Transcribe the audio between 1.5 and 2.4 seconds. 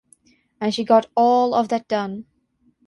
of that done.